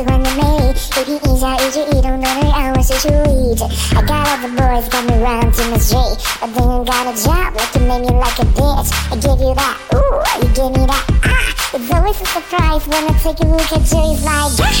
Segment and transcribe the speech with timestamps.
[0.00, 3.60] 그건 매일 일이 이사이주 이런 I was to eat.
[3.94, 7.12] I got all the boys coming round to my street But then I got a
[7.20, 8.90] job looking at me like a bitch.
[9.12, 11.52] I give you that, ooh, you give me that, ah.
[11.74, 14.72] It's always a surprise when I take a look at you It's like, yeah,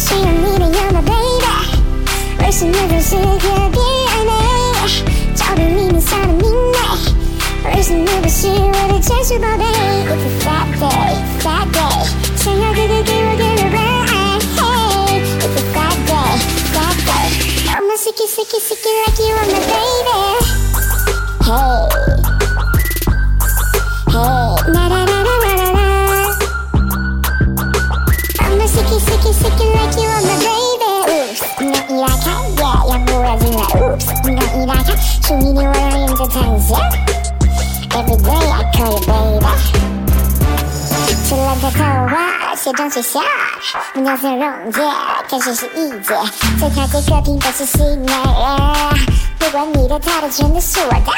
[0.00, 1.28] she don't need me, you're my baby.
[2.40, 4.32] 훨씬 늦은 시기에 미안해
[5.34, 6.78] 저를 이미 사람 믿네
[7.64, 9.77] 훨씬 늦은 시월을 재수보다
[18.18, 20.18] sicky, sickie, sickie, like you are my baby.
[21.44, 21.88] Hey.
[24.10, 24.50] Hey.
[24.72, 24.82] Na.
[28.40, 30.92] I'm a sicky, sicky, like you are my baby.
[31.14, 31.40] Oops.
[31.60, 34.06] Not like I, yeah, yeah, boys in the oops.
[34.26, 36.90] Not like I, she you when I'm in the times, yeah.
[37.94, 39.97] Every day I call you baby.
[41.48, 43.20] 吃了个头发，卸妆卸下，
[43.94, 44.82] 木鸟色溶解，
[45.30, 46.14] 看谁是一姐。
[46.60, 48.26] 这条街客厅都是新男人，
[49.38, 51.10] 不管你的他的，全都是我的。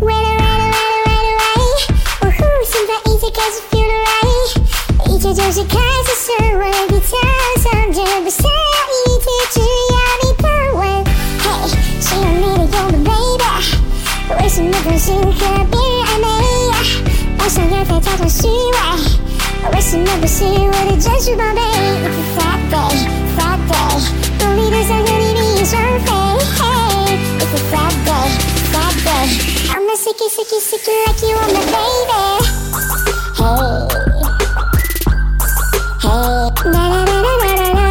[0.00, 7.16] Right right right right right，呜呼，现在一切开始 feel right，一切就是开始升温的跳
[7.62, 10.82] 上，绝不想要一切，只要你的吻。
[11.38, 11.46] 嘿，
[12.00, 14.42] 需要你的拥抱，baby。
[14.42, 15.75] 为什么总是和别？
[27.42, 28.28] It's a sad day,
[28.72, 29.26] sad day.
[29.74, 32.24] I'm a sicky, sicky, sicky like you are my baby
[33.38, 33.78] Hey,
[36.02, 37.88] hey, na na na na na na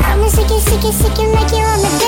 [0.00, 2.06] I'm a sicky, sicky, sicky like you are my baby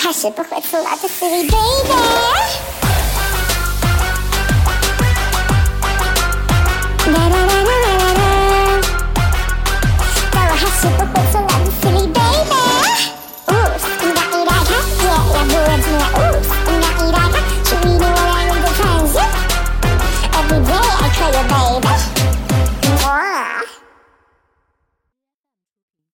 [0.00, 2.79] 还是不会错，我的 silly baby。